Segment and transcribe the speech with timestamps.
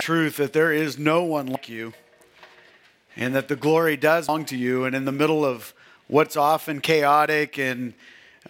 [0.00, 1.92] truth that there is no one like you
[3.16, 4.84] and that the glory does belong to you.
[4.84, 5.74] And in the middle of
[6.08, 7.94] what's often chaotic and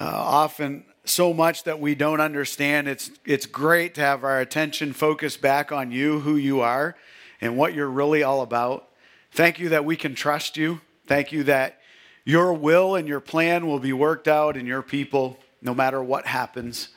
[0.01, 4.93] uh, often so much that we don't understand, it's, it's great to have our attention
[4.93, 6.97] focused back on you, who you are,
[7.41, 8.89] and what you're really all about.
[9.33, 10.81] Thank you that we can trust you.
[11.07, 11.81] Thank you that
[12.25, 16.27] your will and your plan will be worked out in your people no matter what
[16.27, 16.89] happens.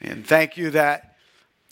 [0.00, 1.16] And thank you that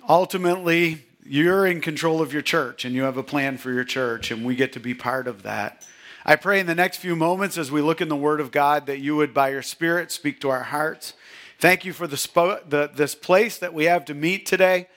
[0.08, 4.30] ultimately you're in control of your church and you have a plan for your church,
[4.30, 5.86] and we get to be part of that.
[6.24, 8.86] I pray in the next few moments as we look in the Word of God
[8.86, 11.14] that you would, by your Spirit, speak to our hearts.
[11.58, 14.88] Thank you for the, spo- the this place that we have to meet today.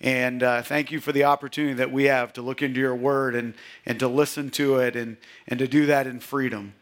[0.00, 3.34] And uh, thank you for the opportunity that we have to look into your word
[3.34, 3.54] and,
[3.86, 6.74] and to listen to it and, and to do that in freedom.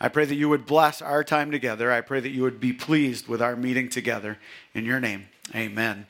[0.00, 1.92] I pray that you would bless our time together.
[1.92, 4.38] I pray that you would be pleased with our meeting together.
[4.72, 6.06] In your name, amen.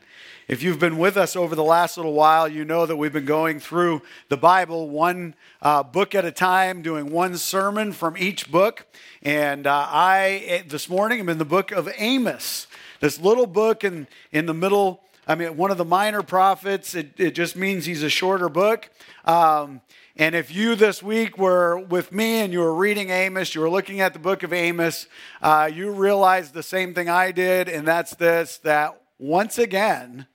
[0.51, 3.25] If you've been with us over the last little while, you know that we've been
[3.25, 8.51] going through the Bible one uh, book at a time, doing one sermon from each
[8.51, 8.85] book.
[9.23, 12.67] And uh, I, eh, this morning, am in the book of Amos,
[12.99, 15.05] this little book in, in the middle.
[15.29, 16.97] I mean, one of the minor prophets.
[16.97, 18.91] It, it just means he's a shorter book.
[19.27, 19.83] Um,
[20.17, 23.71] and if you this week were with me and you were reading Amos, you were
[23.71, 25.07] looking at the book of Amos,
[25.43, 30.27] uh, you realized the same thing I did, and that's this that once again,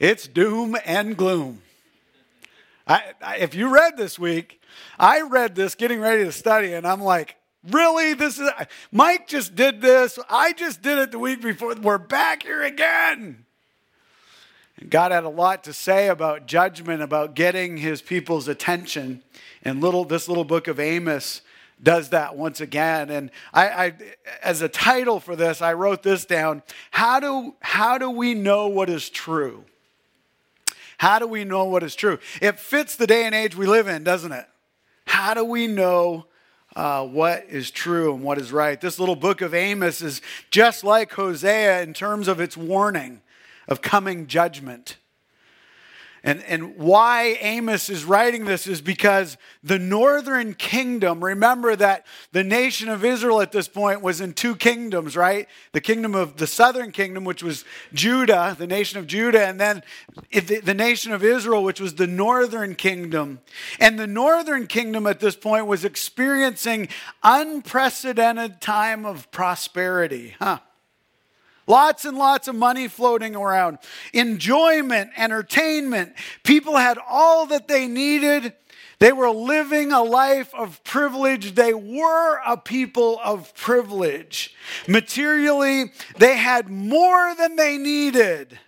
[0.00, 1.62] it's doom and gloom.
[2.86, 4.60] I, I, if you read this week,
[4.98, 7.36] I read this getting ready to study, and I'm like,
[7.70, 8.14] really?
[8.14, 8.50] This is
[8.90, 10.18] Mike just did this.
[10.28, 11.74] I just did it the week before.
[11.74, 13.44] We're back here again.
[14.78, 19.22] And God had a lot to say about judgment, about getting his people's attention.
[19.62, 21.42] And little this little book of Amos
[21.82, 23.10] does that once again.
[23.10, 23.92] And I, I,
[24.42, 26.62] as a title for this, I wrote this down.
[26.90, 29.64] How do, how do we know what is true?
[31.00, 32.18] How do we know what is true?
[32.42, 34.44] It fits the day and age we live in, doesn't it?
[35.06, 36.26] How do we know
[36.76, 38.78] uh, what is true and what is right?
[38.78, 40.20] This little book of Amos is
[40.50, 43.22] just like Hosea in terms of its warning
[43.66, 44.98] of coming judgment.
[46.22, 52.44] And, and why Amos is writing this is because the northern kingdom, remember that the
[52.44, 55.48] nation of Israel at this point was in two kingdoms, right?
[55.72, 57.64] The kingdom of the southern kingdom, which was
[57.94, 59.82] Judah, the nation of Judah, and then
[60.30, 63.40] the, the nation of Israel, which was the northern kingdom.
[63.78, 66.88] And the northern kingdom at this point was experiencing
[67.22, 70.58] unprecedented time of prosperity, huh?
[71.70, 73.78] Lots and lots of money floating around,
[74.12, 76.14] enjoyment, entertainment.
[76.42, 78.54] People had all that they needed.
[78.98, 81.54] They were living a life of privilege.
[81.54, 84.52] They were a people of privilege.
[84.88, 88.58] Materially, they had more than they needed.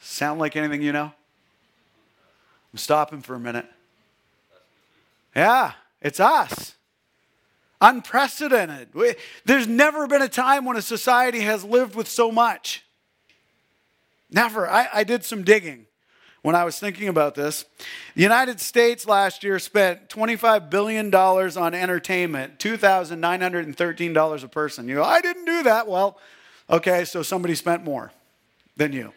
[0.00, 1.12] Sound like anything you know?
[2.72, 3.66] I'm stopping for a minute.
[5.34, 6.75] Yeah, it's us.
[7.80, 8.88] Unprecedented.
[9.44, 12.84] There's never been a time when a society has lived with so much.
[14.30, 14.68] Never.
[14.68, 15.86] I, I, did some digging
[16.42, 17.64] when I was thinking about this.
[18.14, 24.88] The United States last year spent $25 billion on entertainment, $2,913 a person.
[24.88, 25.86] You go, I didn't do that.
[25.86, 26.18] Well,
[26.70, 28.10] okay, so somebody spent more
[28.76, 29.12] than you.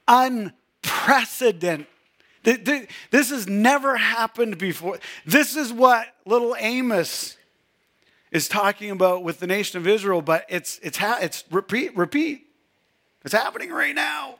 [0.06, 1.87] Unprecedented.
[2.44, 4.99] This has never happened before.
[5.25, 7.37] This is what little Amos
[8.31, 12.46] is talking about with the nation of Israel, but it's, it's, it's repeat, repeat.
[13.25, 14.37] It's happening right now.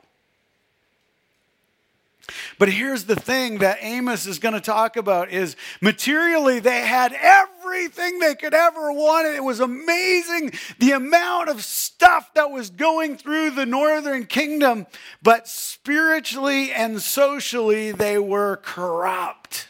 [2.59, 7.13] But here's the thing that Amos is going to talk about is materially they had
[7.13, 9.27] everything they could ever want.
[9.27, 14.87] It was amazing the amount of stuff that was going through the northern kingdom,
[15.23, 19.69] but spiritually and socially they were corrupt.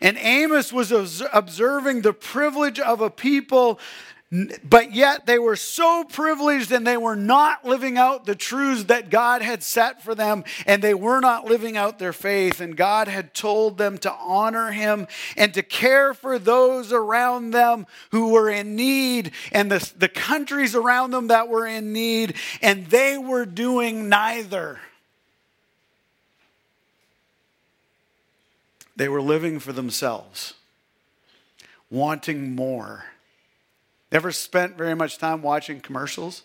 [0.00, 3.80] And Amos was observing the privilege of a people
[4.64, 9.08] but yet they were so privileged and they were not living out the truths that
[9.08, 12.60] God had set for them, and they were not living out their faith.
[12.60, 15.06] And God had told them to honor Him
[15.36, 20.74] and to care for those around them who were in need and the, the countries
[20.74, 24.80] around them that were in need, and they were doing neither.
[28.96, 30.54] They were living for themselves,
[31.90, 33.04] wanting more.
[34.16, 36.44] Ever spent very much time watching commercials?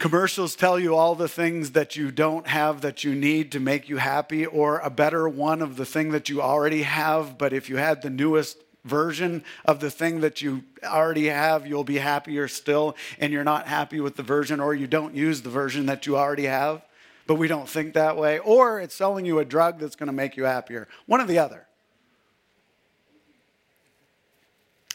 [0.00, 3.88] Commercials tell you all the things that you don't have that you need to make
[3.88, 7.38] you happy, or a better one of the thing that you already have.
[7.38, 11.84] But if you had the newest version of the thing that you already have, you'll
[11.84, 15.50] be happier still, and you're not happy with the version, or you don't use the
[15.50, 16.82] version that you already have
[17.28, 20.14] but we don't think that way, or it's selling you a drug that's going to
[20.14, 20.88] make you happier.
[21.04, 21.66] One or the other.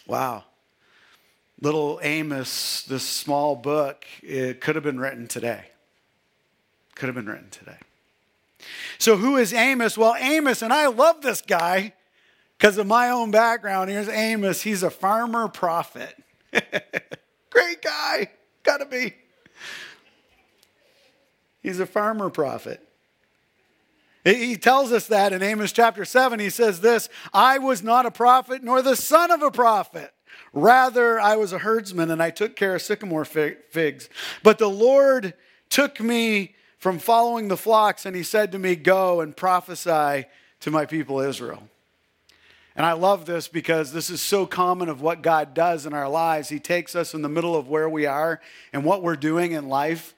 [0.08, 0.46] Wow.
[1.63, 5.68] Little Amos, this small book, it could have been written today.
[6.95, 7.77] Could have been written today.
[8.98, 9.98] So, who is Amos?
[9.98, 11.94] Well, Amos, and I love this guy
[12.57, 13.89] because of my own background.
[13.89, 14.62] Here's Amos.
[14.62, 16.21] He's a farmer prophet.
[17.50, 18.30] Great guy.
[18.63, 19.13] Gotta be.
[21.62, 22.86] He's a farmer prophet.
[24.25, 26.42] He tells us that in Amos chapter 7.
[26.42, 30.13] He says this I was not a prophet nor the son of a prophet.
[30.51, 34.09] Rather, I was a herdsman and I took care of sycamore figs.
[34.44, 35.33] But the Lord
[35.69, 40.25] took me from following the flocks and he said to me, Go and prophesy
[40.59, 41.68] to my people Israel.
[42.75, 46.09] And I love this because this is so common of what God does in our
[46.09, 46.50] lives.
[46.50, 48.41] He takes us in the middle of where we are
[48.71, 50.15] and what we're doing in life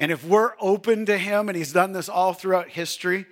[0.00, 3.26] and if we're open to Him, and He's done this all throughout history,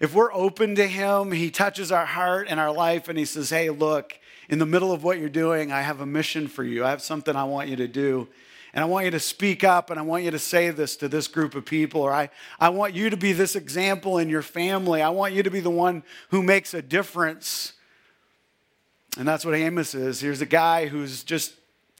[0.00, 3.48] if we're open to Him, He touches our heart and our life, and He says,
[3.48, 4.18] Hey, look,
[4.48, 6.84] in the middle of what you're doing, I have a mission for you.
[6.84, 8.28] I have something I want you to do.
[8.74, 11.08] And I want you to speak up and I want you to say this to
[11.08, 14.42] this group of people, or I, I want you to be this example in your
[14.42, 15.00] family.
[15.00, 17.74] I want you to be the one who makes a difference.
[19.16, 20.20] And that's what Amos is.
[20.20, 21.54] Here's a guy who's just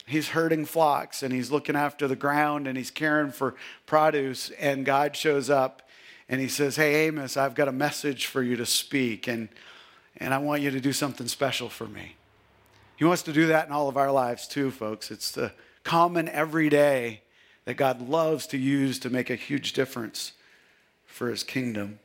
[0.06, 3.54] he's herding flocks and he's looking after the ground and he's caring for
[3.86, 5.88] produce and god shows up
[6.28, 9.48] and he says hey amos i've got a message for you to speak and
[10.18, 12.16] and i want you to do something special for me
[12.96, 15.10] he wants to do that in all of our lives too folks.
[15.10, 15.52] It's the
[15.82, 17.22] common everyday
[17.64, 20.32] that god loves to use to make a huge difference
[21.06, 21.98] for his kingdom.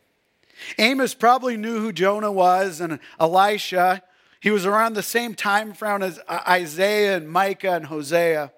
[0.77, 4.03] Amos probably knew who jonah was and elisha.
[4.39, 8.53] He was around the same time frame as Isaiah and Micah and Hosea.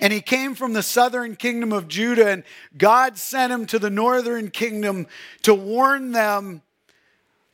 [0.00, 2.44] And he came from the southern kingdom of Judah, and
[2.76, 5.06] God sent him to the northern kingdom
[5.42, 6.62] to warn them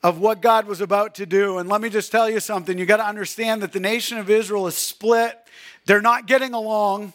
[0.03, 1.59] of what God was about to do.
[1.59, 4.31] And let me just tell you something you got to understand that the nation of
[4.31, 5.39] Israel is split,
[5.87, 7.12] they're not getting along.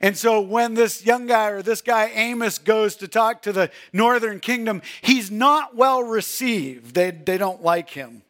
[0.00, 3.70] And so when this young guy or this guy Amos goes to talk to the
[3.92, 6.94] northern kingdom, he's not well received.
[6.94, 8.22] They, they don't like him.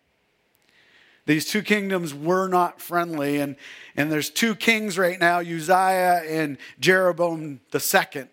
[1.27, 3.39] These two kingdoms were not friendly.
[3.39, 3.56] And,
[3.97, 8.25] and there's two kings right now, Uzziah and Jeroboam II.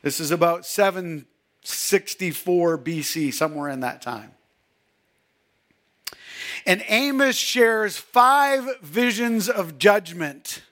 [0.00, 4.30] This is about 764 BC, somewhere in that time.
[6.66, 10.62] And Amos shares five visions of judgment.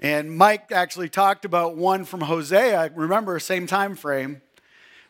[0.00, 4.42] And Mike actually talked about one from Hosea, remember, same time frame.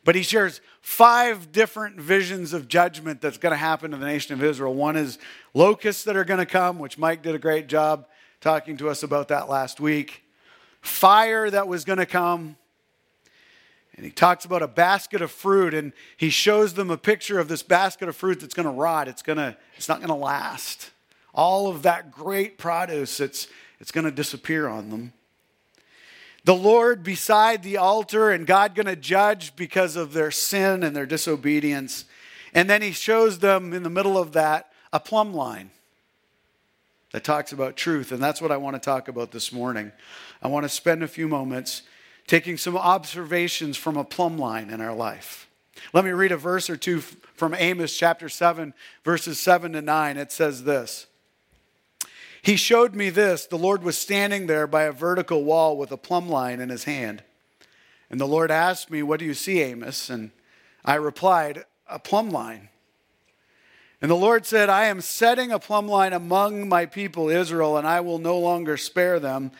[0.04, 4.34] But he shares five different visions of judgment that's going to happen to the nation
[4.34, 4.74] of Israel.
[4.74, 5.18] One is
[5.54, 8.06] locusts that are going to come, which Mike did a great job
[8.40, 10.22] talking to us about that last week.
[10.82, 12.56] Fire that was going to come.
[13.96, 17.48] And he talks about a basket of fruit and he shows them a picture of
[17.48, 19.08] this basket of fruit that's going to rot.
[19.08, 20.90] It's going to it's not going to last.
[21.32, 23.48] All of that great produce it's
[23.80, 25.12] it's going to disappear on them
[26.44, 30.94] the Lord beside the altar and God going to judge because of their sin and
[30.94, 32.04] their disobedience.
[32.52, 35.70] And then he shows them in the middle of that a plumb line
[37.12, 38.12] that talks about truth.
[38.12, 39.90] And that's what I want to talk about this morning.
[40.42, 41.82] I want to spend a few moments
[42.26, 45.48] taking some observations from a plumb line in our life.
[45.92, 50.16] Let me read a verse or two from Amos chapter 7, verses 7 to 9.
[50.16, 51.06] It says this.
[52.42, 53.46] He showed me this.
[53.46, 56.84] The Lord was standing there by a vertical wall with a plumb line in his
[56.84, 57.22] hand.
[58.10, 60.10] And the Lord asked me, What do you see, Amos?
[60.10, 60.30] And
[60.84, 62.68] I replied, A plumb line.
[64.02, 67.86] And the Lord said, I am setting a plumb line among my people Israel, and
[67.86, 69.50] I will no longer spare them.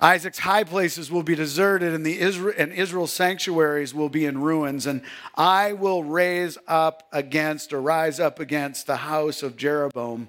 [0.00, 4.40] Isaac's high places will be deserted, and, the Israel, and Israel's sanctuaries will be in
[4.40, 4.86] ruins.
[4.86, 5.02] And
[5.36, 10.28] I will raise up against, or rise up against, the house of Jeroboam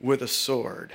[0.00, 0.92] with a sword.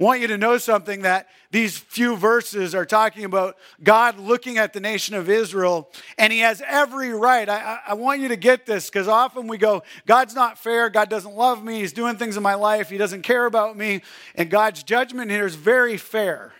[0.00, 4.58] I want you to know something that these few verses are talking about God looking
[4.58, 7.48] at the nation of Israel, and He has every right.
[7.48, 10.90] I, I want you to get this because often we go, God's not fair.
[10.90, 11.80] God doesn't love me.
[11.80, 12.90] He's doing things in my life.
[12.90, 14.02] He doesn't care about me.
[14.34, 16.52] And God's judgment here is very fair.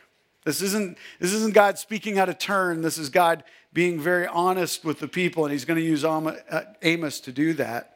[0.45, 2.83] This isn't, this isn't God speaking out of turn.
[2.83, 6.65] This is God being very honest with the people, and He's going to use uh,
[6.83, 7.93] Amos to do that.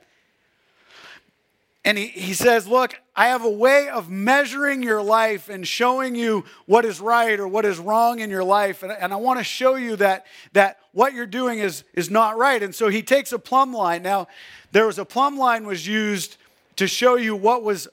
[1.87, 6.17] And he, he says, Look, I have a way of measuring your life and showing
[6.17, 8.83] you what is right or what is wrong in your life.
[8.83, 12.37] And, and I want to show you that, that what you're doing is, is not
[12.37, 12.61] right.
[12.61, 14.03] And so he takes a plumb line.
[14.03, 14.27] Now,
[14.73, 16.39] there was a plumb line was used
[16.75, 17.87] to show you what was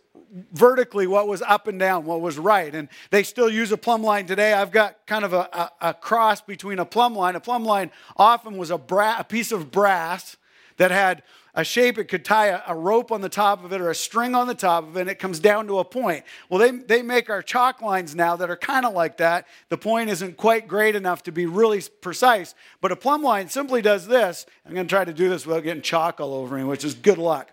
[0.52, 2.74] vertically what was up and down, what was right.
[2.74, 4.54] And they still use a plumb line today.
[4.54, 5.50] I've got kind of a,
[5.82, 7.36] a, a cross between a plumb line.
[7.36, 10.38] A plumb line often was a, bra- a piece of brass
[10.78, 11.24] that had
[11.56, 13.96] a shape, it could tie a, a, rope on the top of it or a
[13.96, 16.24] string on the top of it, and it comes down to a point.
[16.50, 19.48] Well, they, they make our chalk lines now that are kind of like that.
[19.70, 23.84] The point isn't quite great enough to be really precise, but a plumb line simply
[23.84, 24.48] does this.
[24.66, 26.96] I'm going to try to do this without getting chalk all over me, which is
[26.96, 27.52] good luck.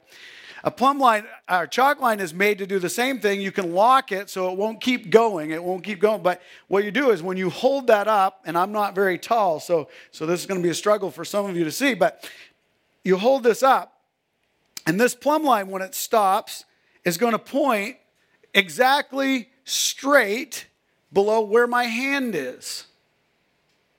[0.62, 3.40] A plumb line, our chalk line is made to do the same thing.
[3.40, 5.50] You can lock it so it won't keep going.
[5.50, 6.23] It won't keep going.
[6.23, 9.61] But what you do is when you hold that up, and I'm not very tall,
[9.61, 11.95] so, so this is going to be a struggle for some of you to see,
[11.95, 12.29] but
[13.05, 14.00] you hold this up,
[14.87, 16.64] and this plumb line, when it stops,
[17.05, 17.97] is going to point
[18.52, 20.67] exactly straight
[21.12, 22.85] below where my hand is.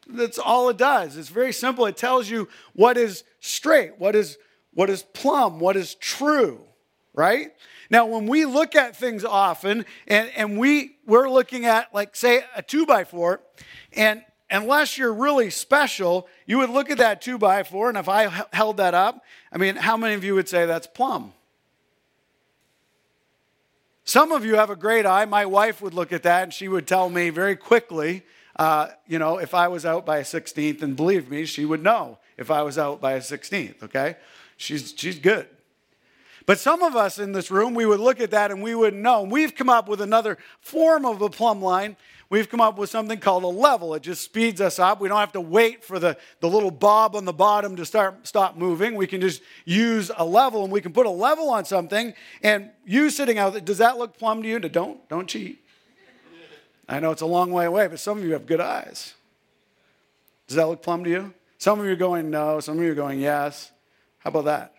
[0.07, 1.17] That's all it does.
[1.17, 1.85] It's very simple.
[1.85, 4.37] It tells you what is straight, what is
[4.73, 6.61] what is plumb, what is true,
[7.13, 7.51] right?
[7.89, 12.43] Now, when we look at things often, and, and we we're looking at like say
[12.55, 13.41] a two by four,
[13.93, 18.07] and unless you're really special, you would look at that two by four, and if
[18.07, 21.33] I held that up, I mean, how many of you would say that's plumb?
[24.03, 25.25] Some of you have a great eye.
[25.25, 28.23] My wife would look at that and she would tell me very quickly,
[28.57, 31.81] uh, you know, if I was out by a 16th, and believe me, she would
[31.83, 34.17] know if I was out by a 16th, okay?
[34.61, 35.47] She's, she's good.
[36.45, 39.01] But some of us in this room, we would look at that and we wouldn't
[39.01, 39.23] know.
[39.23, 41.95] we've come up with another form of a plumb line
[42.31, 43.93] we've come up with something called a level.
[43.93, 44.99] It just speeds us up.
[44.99, 48.25] We don't have to wait for the, the little bob on the bottom to start
[48.25, 48.95] stop moving.
[48.95, 52.15] We can just use a level and we can put a level on something.
[52.41, 54.57] And you sitting out there, does that look plumb to you?
[54.57, 55.59] Don't, don't cheat.
[56.89, 59.13] I know it's a long way away, but some of you have good eyes.
[60.47, 61.33] Does that look plumb to you?
[61.57, 63.71] Some of you are going no, some of you are going yes.
[64.23, 64.75] How about that?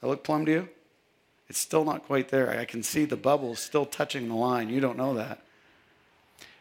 [0.00, 0.68] That look plumb to you?
[1.48, 2.50] It's still not quite there.
[2.50, 4.68] I can see the bubbles still touching the line.
[4.68, 5.42] You don't know that.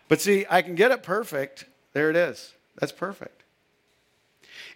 [0.07, 1.65] But see, I can get it perfect.
[1.93, 2.53] There it is.
[2.79, 3.43] That's perfect.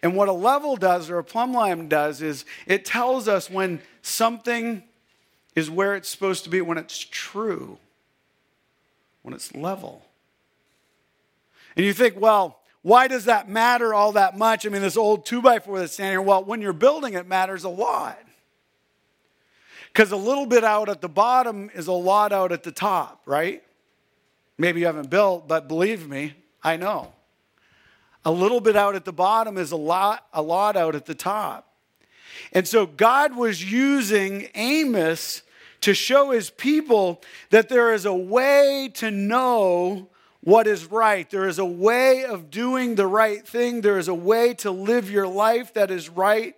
[0.03, 3.81] And what a level does or a plumb line does is it tells us when
[4.01, 4.83] something
[5.55, 7.77] is where it's supposed to be, when it's true,
[9.21, 10.05] when it's level.
[11.75, 14.65] And you think, well, why does that matter all that much?
[14.65, 17.27] I mean, this old two by four that's standing here, well, when you're building it
[17.27, 18.17] matters a lot.
[19.93, 23.21] Because a little bit out at the bottom is a lot out at the top,
[23.25, 23.61] right?
[24.57, 26.33] Maybe you haven't built, but believe me,
[26.63, 27.13] I know.
[28.23, 31.15] A little bit out at the bottom is a lot, a lot out at the
[31.15, 31.67] top.
[32.53, 35.41] And so God was using Amos
[35.81, 40.07] to show his people that there is a way to know
[40.41, 41.29] what is right.
[41.29, 43.81] There is a way of doing the right thing.
[43.81, 46.55] There is a way to live your life that is right.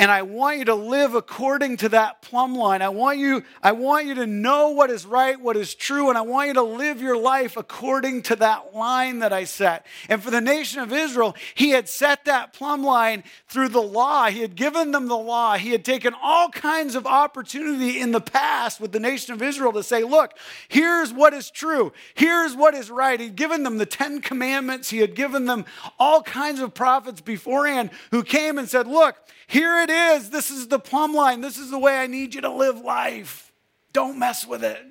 [0.00, 2.82] And I want you to live according to that plumb line.
[2.82, 6.16] I want you, I want you to know what is right, what is true, and
[6.16, 9.84] I want you to live your life according to that line that I set.
[10.08, 14.26] And for the nation of Israel, he had set that plumb line through the law.
[14.26, 15.56] He had given them the law.
[15.56, 19.72] He had taken all kinds of opportunity in the past with the nation of Israel
[19.72, 20.38] to say, look,
[20.68, 21.92] here's what is true.
[22.14, 23.18] Here's what is right.
[23.18, 24.90] He'd given them the Ten Commandments.
[24.90, 25.64] He had given them
[25.98, 29.16] all kinds of prophets beforehand who came and said, look,
[29.48, 30.30] here it is.
[30.30, 31.40] This is the plumb line.
[31.40, 33.52] This is the way I need you to live life.
[33.92, 34.82] Don't mess with it.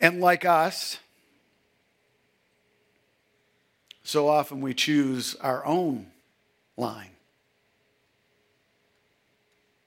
[0.00, 0.98] And like us,
[4.02, 6.08] so often we choose our own
[6.76, 7.10] line.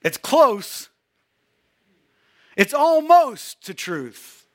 [0.01, 0.89] It's close,
[2.55, 4.45] it's almost to truth.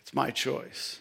[0.00, 0.98] It's my choice.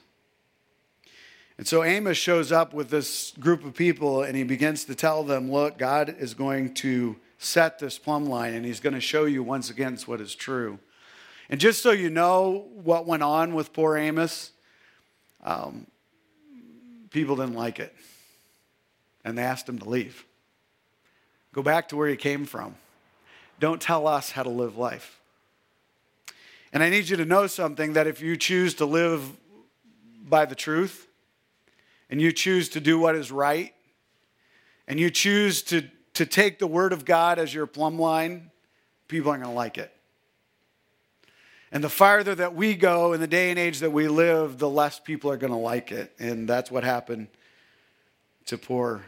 [1.59, 5.25] And so Amos shows up with this group of people and he begins to tell
[5.25, 9.25] them, look, God is going to set this plumb line and he's going to show
[9.25, 10.79] you once again what is true.
[11.49, 14.53] And just so you know what went on with poor Amos,
[15.43, 15.85] um,
[17.09, 17.93] people didn't like it.
[19.25, 20.23] And they asked him to leave.
[21.51, 22.77] Go back to where you came from.
[23.59, 25.19] don't tell us how to live life.
[26.71, 29.29] And I need you to know something that if you choose to live
[30.23, 31.07] by the truth,
[32.09, 33.73] and you choose to do what is right,
[34.87, 35.83] and you choose to,
[36.15, 38.49] to take the Word of God as your plumb line,
[39.07, 39.93] people aren't going to like it.
[41.71, 44.69] And the farther that we go in the day and age that we live, the
[44.69, 46.11] less people are going to like it.
[46.17, 47.27] And that's what happened
[48.47, 49.03] to poor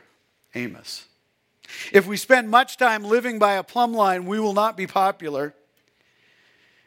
[0.53, 1.05] Amos.
[1.91, 5.55] If we spend much time living by a plumb line, we will not be popular.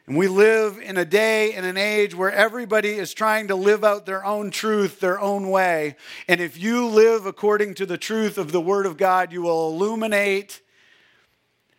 [0.07, 3.83] And we live in a day and an age where everybody is trying to live
[3.83, 5.95] out their own truth their own way.
[6.27, 9.69] And if you live according to the truth of the Word of God, you will
[9.69, 10.61] illuminate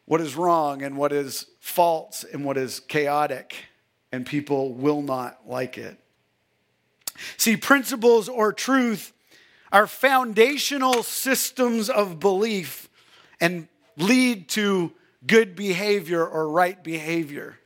[0.07, 3.57] what is wrong and what is false and what is chaotic,
[4.13, 5.99] and people will not like it.
[7.37, 9.13] See, principles or truth
[9.73, 12.89] are foundational systems of belief
[13.41, 14.93] and lead to
[15.27, 17.59] good behavior or right behavior.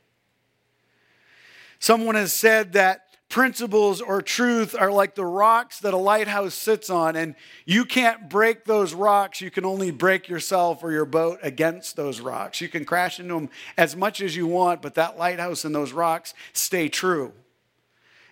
[1.81, 6.91] Someone has said that principles or truth are like the rocks that a lighthouse sits
[6.91, 7.33] on, and
[7.65, 9.41] you can't break those rocks.
[9.41, 12.61] You can only break yourself or your boat against those rocks.
[12.61, 15.91] You can crash into them as much as you want, but that lighthouse and those
[15.91, 17.33] rocks stay true.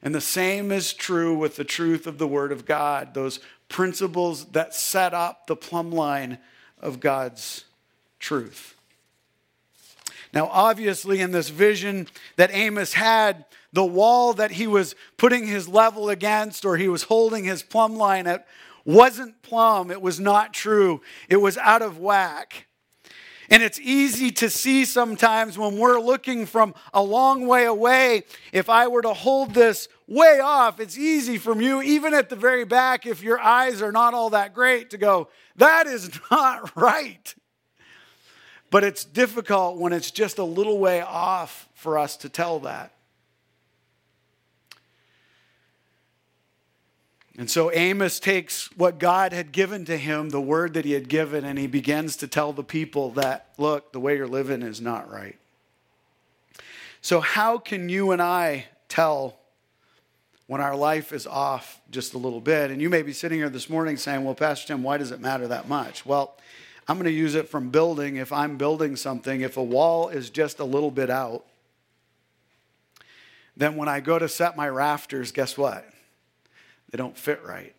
[0.03, 4.45] And the same is true with the truth of the Word of God, those principles
[4.51, 6.37] that set up the plumb line
[6.79, 7.65] of God's
[8.19, 8.75] truth.
[10.33, 15.67] Now, obviously, in this vision that Amos had, the wall that he was putting his
[15.67, 18.47] level against or he was holding his plumb line at
[18.85, 19.91] wasn't plumb.
[19.91, 21.01] It was not true.
[21.29, 22.67] It was out of whack.
[23.51, 28.23] And it's easy to see sometimes when we're looking from a long way away.
[28.53, 32.35] If I were to hold this way off, it's easy from you, even at the
[32.35, 36.75] very back, if your eyes are not all that great, to go, that is not
[36.75, 37.33] right.
[38.71, 42.93] But it's difficult when it's just a little way off for us to tell that.
[47.39, 51.07] And so Amos takes what God had given to him, the word that he had
[51.07, 54.81] given, and he begins to tell the people that, look, the way you're living is
[54.81, 55.37] not right.
[57.01, 59.37] So, how can you and I tell
[60.47, 62.71] when our life is off just a little bit?
[62.71, 65.21] And you may be sitting here this morning saying, well, Pastor Tim, why does it
[65.21, 66.05] matter that much?
[66.05, 66.35] Well,
[66.89, 68.15] I'm going to use it from building.
[68.15, 71.45] If I'm building something, if a wall is just a little bit out,
[73.55, 75.87] then when I go to set my rafters, guess what?
[76.89, 77.75] They don't fit right.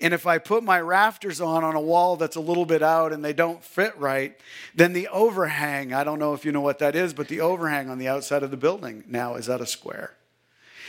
[0.00, 3.12] And if I put my rafters on on a wall that's a little bit out
[3.12, 4.40] and they don't fit right,
[4.74, 7.90] then the overhang, I don't know if you know what that is, but the overhang
[7.90, 10.14] on the outside of the building now is at a square.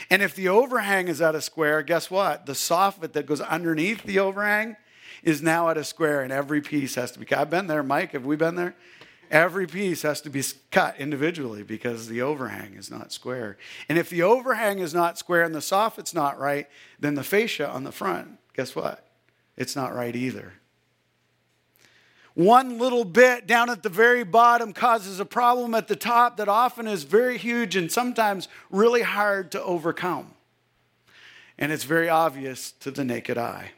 [0.08, 2.46] And if the overhang is at a square, guess what?
[2.46, 4.76] The soffit that goes underneath the overhang
[5.26, 7.40] is now at a square and every piece has to be cut.
[7.40, 8.12] I've been there, Mike.
[8.12, 8.76] Have we been there?
[9.28, 13.58] Every piece has to be cut individually because the overhang is not square.
[13.88, 16.68] And if the overhang is not square and the soffit's not right,
[17.00, 19.04] then the fascia on the front, guess what?
[19.56, 20.52] It's not right either.
[22.34, 26.48] One little bit down at the very bottom causes a problem at the top that
[26.48, 30.34] often is very huge and sometimes really hard to overcome.
[31.58, 33.72] And it's very obvious to the naked eye.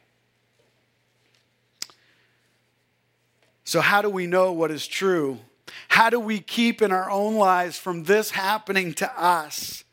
[3.68, 5.40] So, how do we know what is true?
[5.88, 9.85] How do we keep in our own lives from this happening to us?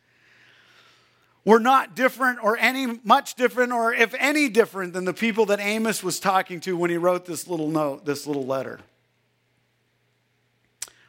[1.44, 5.60] We're not different or any much different or if any different than the people that
[5.60, 8.80] Amos was talking to when he wrote this little note, this little letter.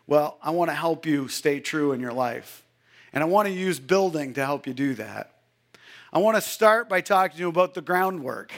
[0.08, 2.64] Well, I want to help you stay true in your life.
[3.12, 5.30] And I want to use building to help you do that.
[6.12, 8.50] I want to start by talking to you about the groundwork.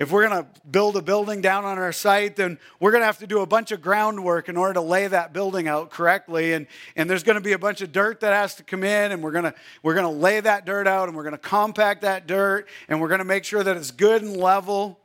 [0.00, 3.06] If we're going to build a building down on our site, then we're going to
[3.06, 6.54] have to do a bunch of groundwork in order to lay that building out correctly.
[6.54, 9.12] And, and there's going to be a bunch of dirt that has to come in,
[9.12, 11.38] and we're going to, we're going to lay that dirt out, and we're going to
[11.38, 14.98] compact that dirt, and we're going to make sure that it's good and level.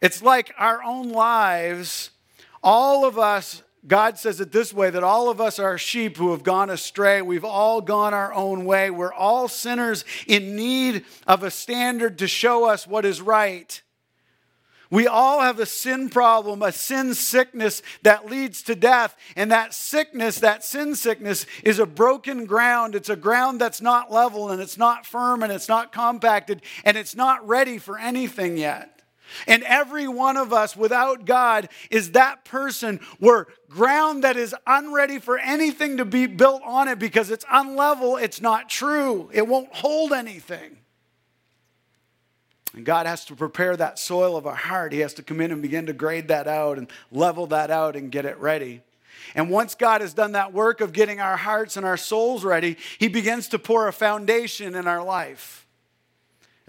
[0.00, 2.10] It's like our own lives.
[2.62, 6.32] All of us God says it this way that all of us are sheep who
[6.32, 7.22] have gone astray.
[7.22, 8.90] We've all gone our own way.
[8.90, 13.80] We're all sinners in need of a standard to show us what is right.
[14.90, 19.16] We all have a sin problem, a sin sickness that leads to death.
[19.36, 22.96] And that sickness, that sin sickness, is a broken ground.
[22.96, 26.96] It's a ground that's not level and it's not firm and it's not compacted and
[26.96, 28.99] it's not ready for anything yet.
[29.46, 35.18] And every one of us without God is that person where ground that is unready
[35.18, 39.74] for anything to be built on it because it's unlevel, it's not true, it won't
[39.74, 40.76] hold anything.
[42.74, 44.92] And God has to prepare that soil of our heart.
[44.92, 47.96] He has to come in and begin to grade that out and level that out
[47.96, 48.82] and get it ready.
[49.34, 52.76] And once God has done that work of getting our hearts and our souls ready,
[52.98, 55.66] He begins to pour a foundation in our life.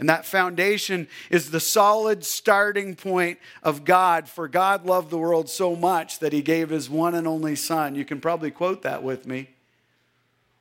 [0.02, 4.28] And that foundation is the solid starting point of God.
[4.28, 7.94] For God loved the world so much that He gave His one and only Son.
[7.94, 9.50] You can probably quote that with me.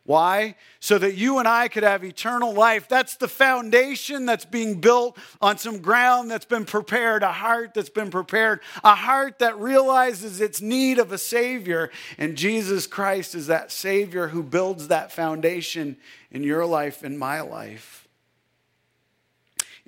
[0.05, 0.57] Why?
[0.79, 2.87] So that you and I could have eternal life.
[2.87, 7.88] That's the foundation that's being built on some ground that's been prepared, a heart that's
[7.88, 11.90] been prepared, a heart that realizes its need of a Savior.
[12.18, 15.96] And Jesus Christ is that Savior who builds that foundation
[16.31, 18.00] in your life, in my life.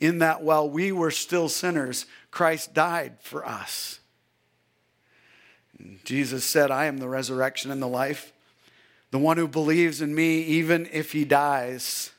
[0.02, 4.00] In that while we were still sinners, Christ died for us.
[6.02, 8.32] Jesus said, I am the resurrection and the life.
[9.12, 12.10] The one who believes in me, even if he dies,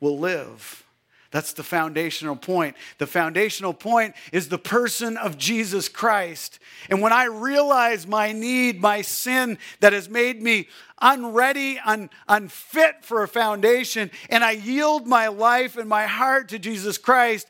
[0.00, 0.84] will live.
[1.30, 2.74] That's the foundational point.
[2.96, 6.58] The foundational point is the person of Jesus Christ.
[6.88, 10.68] And when I realize my need, my sin that has made me
[11.02, 16.58] unready, un, unfit for a foundation, and I yield my life and my heart to
[16.58, 17.46] Jesus Christ,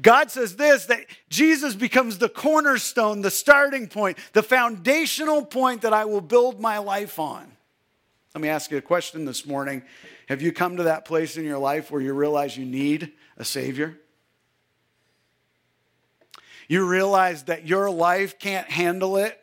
[0.00, 5.92] God says this that Jesus becomes the cornerstone, the starting point, the foundational point that
[5.92, 7.50] I will build my life on.
[8.34, 9.82] Let me ask you a question this morning.
[10.28, 13.46] Have you come to that place in your life where you realize you need a
[13.46, 13.98] Savior?
[16.68, 19.40] You realize that your life can't handle it.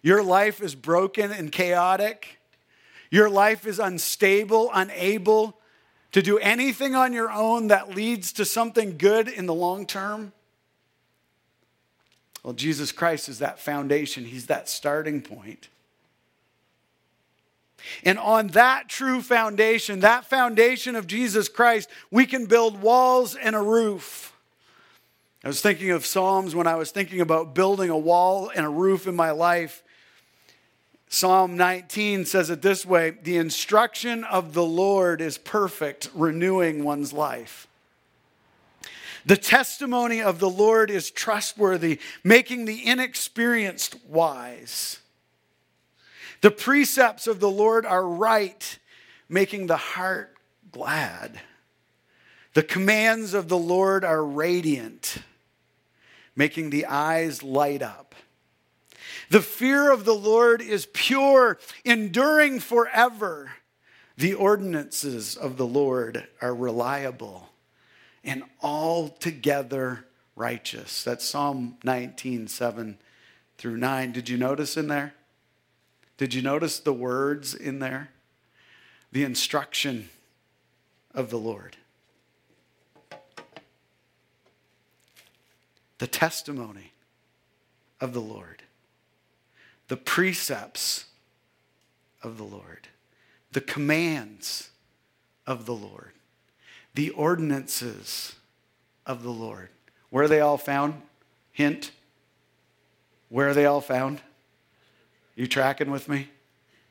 [0.00, 2.38] Your life is broken and chaotic.
[3.10, 5.58] Your life is unstable, unable
[6.12, 10.32] to do anything on your own that leads to something good in the long term.
[12.42, 15.68] Well, Jesus Christ is that foundation, He's that starting point.
[18.04, 23.54] And on that true foundation, that foundation of Jesus Christ, we can build walls and
[23.54, 24.32] a roof.
[25.44, 28.70] I was thinking of Psalms when I was thinking about building a wall and a
[28.70, 29.82] roof in my life.
[31.08, 37.12] Psalm 19 says it this way The instruction of the Lord is perfect, renewing one's
[37.12, 37.66] life.
[39.26, 45.01] The testimony of the Lord is trustworthy, making the inexperienced wise.
[46.42, 48.78] The precepts of the Lord are right,
[49.28, 50.36] making the heart
[50.70, 51.40] glad.
[52.54, 55.18] The commands of the Lord are radiant,
[56.36, 58.14] making the eyes light up.
[59.30, 63.52] The fear of the Lord is pure, enduring forever.
[64.18, 67.50] The ordinances of the Lord are reliable
[68.24, 71.04] and altogether righteous.
[71.04, 72.98] That's Psalm 19, 7
[73.58, 74.12] through 9.
[74.12, 75.14] Did you notice in there?
[76.16, 78.10] Did you notice the words in there?
[79.10, 80.08] The instruction
[81.14, 81.76] of the Lord.
[85.98, 86.92] The testimony
[88.00, 88.62] of the Lord.
[89.88, 91.06] The precepts
[92.22, 92.88] of the Lord.
[93.52, 94.70] The commands
[95.46, 96.12] of the Lord.
[96.94, 98.36] The ordinances
[99.06, 99.68] of the Lord.
[100.10, 101.00] Where are they all found?
[101.52, 101.90] Hint.
[103.28, 104.20] Where are they all found?
[105.34, 106.28] You tracking with me?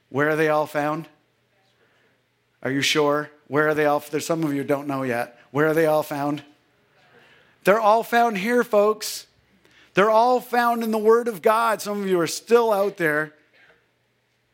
[0.09, 1.07] Where are they all found?
[2.63, 3.31] Are you sure?
[3.47, 4.03] Where are they all?
[4.11, 5.39] There's some of you don't know yet.
[5.51, 6.43] Where are they all found?
[7.63, 9.27] They're all found here, folks.
[9.93, 11.81] They're all found in the Word of God.
[11.81, 13.33] Some of you are still out there.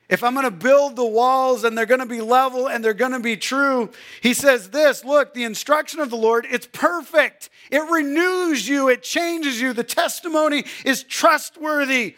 [0.09, 2.93] If I'm going to build the walls and they're going to be level and they're
[2.93, 3.89] going to be true,
[4.21, 7.49] he says this look, the instruction of the Lord, it's perfect.
[7.69, 9.73] It renews you, it changes you.
[9.73, 12.15] The testimony is trustworthy.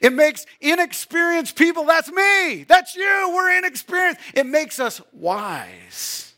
[0.00, 4.20] It makes inexperienced people, that's me, that's you, we're inexperienced.
[4.34, 6.32] It makes us wise.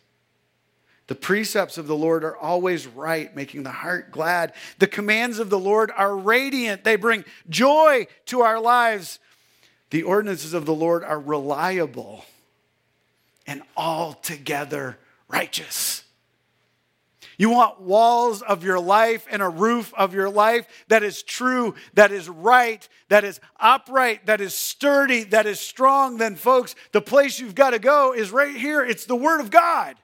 [1.06, 4.52] The precepts of the Lord are always right, making the heart glad.
[4.78, 9.18] The commands of the Lord are radiant, they bring joy to our lives.
[9.90, 12.24] The ordinances of the Lord are reliable
[13.44, 15.99] and altogether righteous.
[17.40, 21.74] You want walls of your life and a roof of your life that is true,
[21.94, 26.18] that is right, that is upright, that is sturdy, that is strong.
[26.18, 28.84] Then, folks, the place you've got to go is right here.
[28.84, 29.96] It's the Word of God.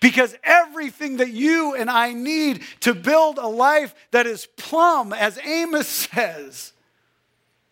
[0.00, 5.38] Because everything that you and I need to build a life that is plumb, as
[5.46, 6.74] Amos says,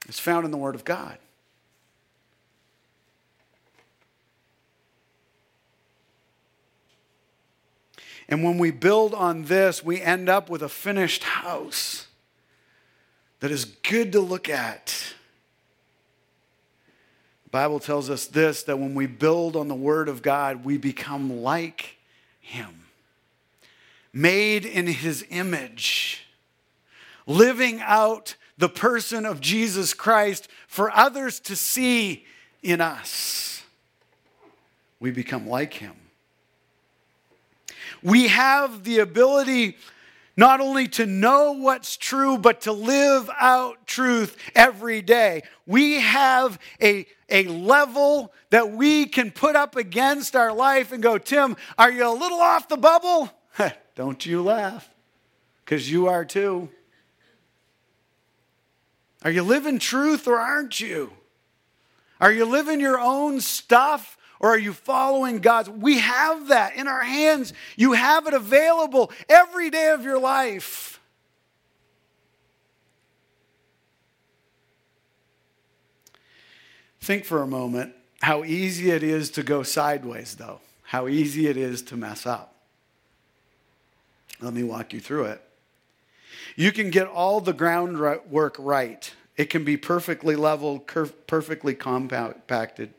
[0.09, 1.19] is found in the Word of God.
[8.33, 12.07] And when we build on this, we end up with a finished house
[13.41, 15.13] that is good to look at.
[17.45, 20.79] The Bible tells us this that when we build on the Word of God, we
[20.79, 21.99] become like
[22.41, 22.87] Him.
[24.15, 26.27] made in his image,
[27.27, 32.25] living out the person of Jesus Christ for others to see
[32.63, 33.63] in us.
[35.01, 36.02] We become like him.
[38.03, 39.77] We have the ability
[40.37, 45.43] not only to know what's true, but to live out truth every day.
[45.67, 51.19] We have a, a level that we can put up against our life and go,
[51.19, 53.31] Tim, are you a little off the bubble?
[53.95, 54.89] Don't you laugh,
[55.65, 56.71] because you are too.
[59.23, 61.13] Are you living truth or aren't you?
[62.21, 65.71] Are you living your own stuff or are you following God's?
[65.71, 67.53] We have that in our hands.
[67.77, 71.01] You have it available every day of your life.
[77.01, 80.61] Think for a moment how easy it is to go sideways, though.
[80.83, 82.55] How easy it is to mess up.
[84.41, 85.43] Let me walk you through it.
[86.57, 89.13] You can get all the groundwork right.
[89.37, 92.93] It can be perfectly leveled, perfectly compacted.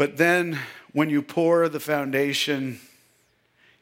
[0.00, 0.58] But then
[0.94, 2.80] when you pour the foundation,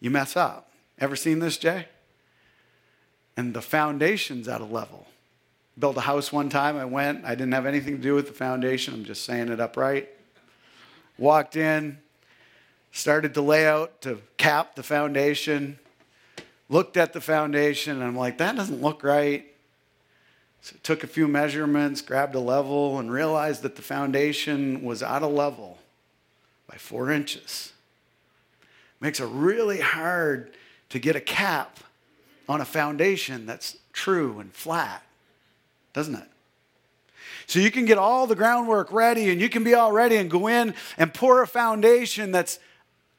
[0.00, 0.68] you mess up.
[0.98, 1.86] Ever seen this, Jay?
[3.36, 5.06] And the foundation's out of level.
[5.78, 8.32] Built a house one time, I went, I didn't have anything to do with the
[8.32, 10.08] foundation, I'm just saying it upright.
[11.18, 11.98] Walked in,
[12.90, 15.78] started to lay out to cap the foundation,
[16.68, 19.46] looked at the foundation, and I'm like, that doesn't look right.
[20.62, 25.22] So took a few measurements, grabbed a level, and realized that the foundation was out
[25.22, 25.78] of level
[26.68, 27.72] by four inches.
[29.00, 30.52] Makes it really hard
[30.90, 31.80] to get a cap
[32.48, 35.02] on a foundation that's true and flat,
[35.92, 36.28] doesn't it?
[37.46, 40.30] So you can get all the groundwork ready and you can be all ready and
[40.30, 42.58] go in and pour a foundation that's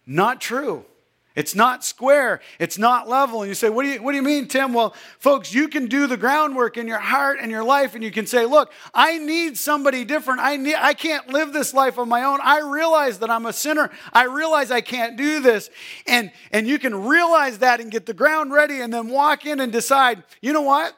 [0.06, 0.86] not true.
[1.36, 2.42] It's not square.
[2.60, 3.42] It's not level.
[3.42, 4.74] And you say, what do you, what do you mean, Tim?
[4.74, 8.12] Well, folks, you can do the groundwork in your heart and your life, and you
[8.12, 10.40] can say, look, I need somebody different.
[10.42, 12.40] I, need, I can't live this life on my own.
[12.42, 13.92] I realize that I'm a sinner.
[14.12, 15.70] I realize I can't do this.
[16.08, 19.60] And, and you can realize that and get the ground ready and then walk in
[19.60, 20.96] and decide, you know what?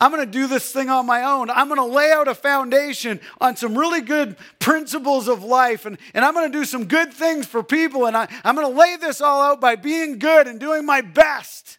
[0.00, 1.50] I'm going to do this thing on my own.
[1.50, 5.98] I'm going to lay out a foundation on some really good principles of life, and,
[6.14, 8.78] and I'm going to do some good things for people, and I, I'm going to
[8.78, 11.78] lay this all out by being good and doing my best.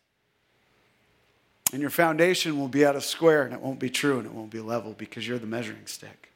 [1.74, 4.34] And your foundation will be out of square, and it won't be true, and it
[4.34, 6.30] won't be level because you're the measuring stick.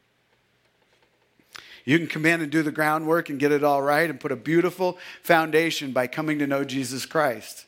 [1.83, 4.31] You can come in and do the groundwork and get it all right and put
[4.31, 7.65] a beautiful foundation by coming to know Jesus Christ.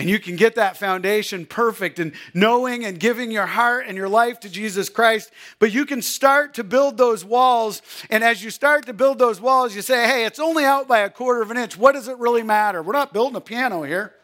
[0.00, 4.08] And you can get that foundation perfect and knowing and giving your heart and your
[4.08, 5.30] life to Jesus Christ.
[5.58, 7.82] But you can start to build those walls.
[8.08, 11.00] And as you start to build those walls, you say, hey, it's only out by
[11.00, 11.76] a quarter of an inch.
[11.76, 12.82] What does it really matter?
[12.82, 14.14] We're not building a piano here,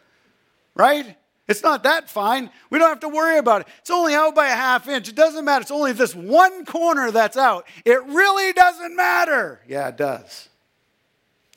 [0.73, 1.15] right?
[1.47, 2.49] It's not that fine.
[2.71, 3.67] We don't have to worry about it.
[3.77, 5.07] It's only out by a half inch.
[5.07, 5.61] It doesn't matter.
[5.61, 7.67] It's only this one corner that's out.
[7.85, 9.61] It really doesn't matter.
[9.67, 10.49] Yeah, it does.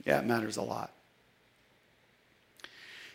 [0.05, 0.93] Yeah, it matters a lot.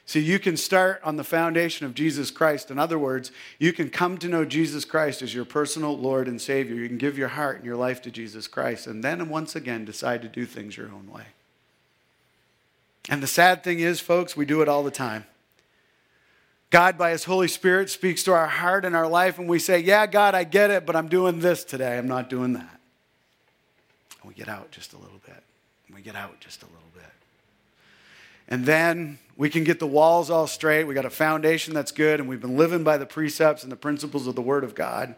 [0.08, 2.70] See, you can start on the foundation of Jesus Christ.
[2.70, 6.40] In other words, you can come to know Jesus Christ as your personal Lord and
[6.40, 6.76] Savior.
[6.76, 9.84] You can give your heart and your life to Jesus Christ, and then once again
[9.84, 11.26] decide to do things your own way.
[13.10, 15.26] And the sad thing is, folks, we do it all the time.
[16.70, 19.80] God, by His Holy Spirit, speaks to our heart and our life, and we say,
[19.80, 21.98] Yeah, God, I get it, but I'm doing this today.
[21.98, 22.80] I'm not doing that.
[24.22, 25.42] And we get out just a little bit.
[25.94, 27.15] We get out just a little bit.
[28.48, 30.86] And then we can get the walls all straight.
[30.86, 33.78] We got a foundation that's good, and we've been living by the precepts and the
[33.78, 35.16] principles of the Word of God.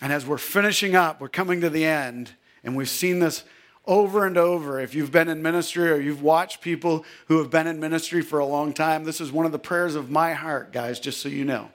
[0.00, 3.44] And as we're finishing up, we're coming to the end, and we've seen this
[3.86, 4.80] over and over.
[4.80, 8.38] If you've been in ministry or you've watched people who have been in ministry for
[8.38, 11.28] a long time, this is one of the prayers of my heart, guys, just so
[11.28, 11.70] you know.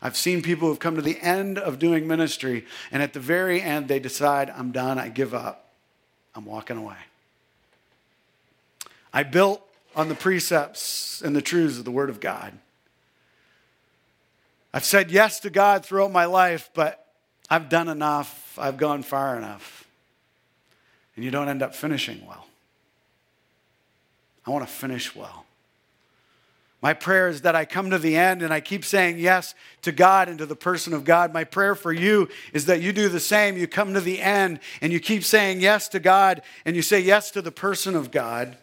[0.00, 3.60] I've seen people who've come to the end of doing ministry, and at the very
[3.60, 5.72] end, they decide, I'm done, I give up,
[6.34, 6.96] I'm walking away.
[9.12, 9.62] I built
[9.96, 12.52] on the precepts and the truths of the Word of God.
[14.72, 17.06] I've said yes to God throughout my life, but
[17.50, 19.86] I've done enough, I've gone far enough.
[21.16, 22.46] And you don't end up finishing well.
[24.46, 25.44] I want to finish well.
[26.80, 29.90] My prayer is that I come to the end and I keep saying yes to
[29.90, 31.34] God and to the person of God.
[31.34, 33.56] My prayer for you is that you do the same.
[33.56, 37.00] You come to the end and you keep saying yes to God and you say
[37.00, 38.56] yes to the person of God.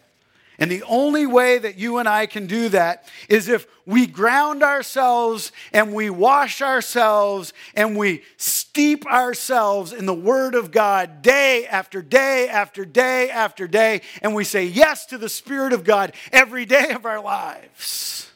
[0.57, 4.63] And the only way that you and I can do that is if we ground
[4.63, 11.67] ourselves and we wash ourselves and we steep ourselves in the Word of God day
[11.67, 16.13] after day after day after day, and we say yes to the Spirit of God
[16.31, 18.31] every day of our lives.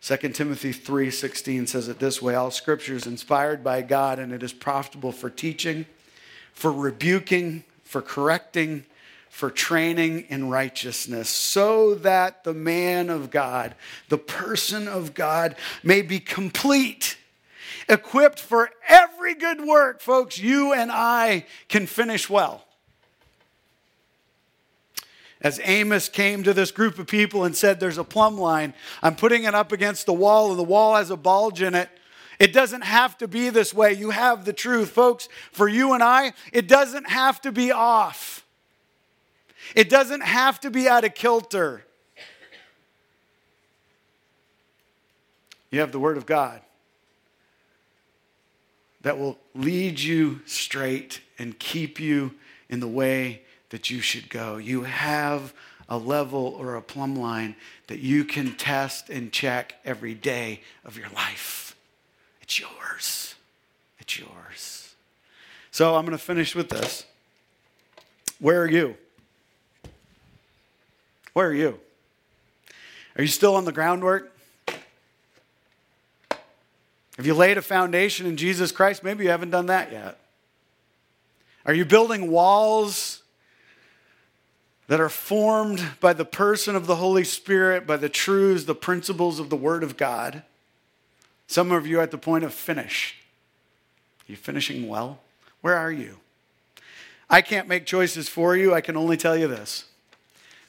[0.00, 4.42] 2 Timothy 3:16 says it this way, all scripture is inspired by God and it
[4.42, 5.84] is profitable for teaching,
[6.52, 8.84] for rebuking, for correcting,
[9.36, 13.74] for training in righteousness, so that the man of God,
[14.08, 17.18] the person of God, may be complete,
[17.86, 20.00] equipped for every good work.
[20.00, 22.64] Folks, you and I can finish well.
[25.42, 28.72] As Amos came to this group of people and said, There's a plumb line,
[29.02, 31.90] I'm putting it up against the wall, and the wall has a bulge in it.
[32.38, 33.92] It doesn't have to be this way.
[33.92, 34.92] You have the truth.
[34.92, 38.45] Folks, for you and I, it doesn't have to be off.
[39.74, 41.84] It doesn't have to be out of kilter.
[45.70, 46.60] You have the Word of God
[49.02, 52.34] that will lead you straight and keep you
[52.68, 54.56] in the way that you should go.
[54.56, 55.52] You have
[55.88, 60.96] a level or a plumb line that you can test and check every day of
[60.96, 61.76] your life.
[62.40, 63.34] It's yours.
[63.98, 64.94] It's yours.
[65.70, 67.04] So I'm going to finish with this.
[68.38, 68.96] Where are you?
[71.36, 71.78] Where are you?
[73.18, 74.34] Are you still on the groundwork?
[77.18, 79.04] Have you laid a foundation in Jesus Christ?
[79.04, 80.18] Maybe you haven't done that yet.
[81.66, 83.22] Are you building walls
[84.86, 89.38] that are formed by the person of the Holy Spirit, by the truths, the principles
[89.38, 90.42] of the Word of God?
[91.48, 93.14] Some of you are at the point of finish.
[94.26, 95.18] Are you finishing well?
[95.60, 96.16] Where are you?
[97.28, 98.72] I can't make choices for you.
[98.72, 99.84] I can only tell you this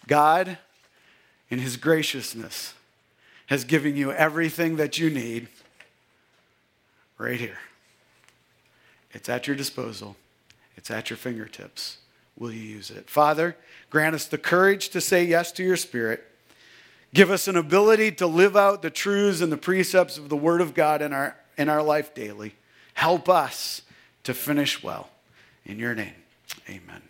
[0.07, 0.57] God,
[1.49, 2.73] in His graciousness,
[3.47, 5.47] has given you everything that you need
[7.17, 7.59] right here.
[9.13, 10.15] It's at your disposal,
[10.75, 11.97] it's at your fingertips.
[12.37, 13.09] Will you use it?
[13.09, 13.55] Father,
[13.89, 16.23] grant us the courage to say yes to your Spirit.
[17.13, 20.61] Give us an ability to live out the truths and the precepts of the Word
[20.61, 22.53] of God in our, in our life daily.
[22.93, 23.81] Help us
[24.23, 25.09] to finish well.
[25.65, 26.13] In your name,
[26.69, 27.01] amen.